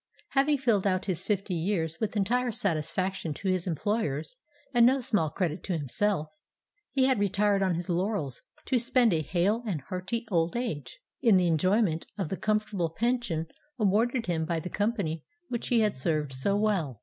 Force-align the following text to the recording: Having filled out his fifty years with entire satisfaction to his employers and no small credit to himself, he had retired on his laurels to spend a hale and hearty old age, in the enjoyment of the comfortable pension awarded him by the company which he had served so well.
Having 0.29 0.57
filled 0.57 0.87
out 0.87 1.05
his 1.05 1.23
fifty 1.23 1.53
years 1.53 1.99
with 1.99 2.17
entire 2.17 2.51
satisfaction 2.51 3.35
to 3.35 3.49
his 3.49 3.67
employers 3.67 4.33
and 4.73 4.83
no 4.83 4.99
small 4.99 5.29
credit 5.29 5.63
to 5.65 5.77
himself, 5.77 6.29
he 6.91 7.05
had 7.05 7.19
retired 7.19 7.61
on 7.61 7.75
his 7.75 7.87
laurels 7.87 8.41
to 8.65 8.79
spend 8.79 9.13
a 9.13 9.21
hale 9.21 9.61
and 9.67 9.79
hearty 9.89 10.25
old 10.31 10.55
age, 10.57 10.97
in 11.21 11.37
the 11.37 11.45
enjoyment 11.45 12.07
of 12.17 12.29
the 12.29 12.35
comfortable 12.37 12.89
pension 12.89 13.45
awarded 13.77 14.25
him 14.25 14.43
by 14.43 14.59
the 14.59 14.71
company 14.71 15.23
which 15.49 15.67
he 15.67 15.81
had 15.81 15.95
served 15.95 16.33
so 16.33 16.55
well. 16.57 16.99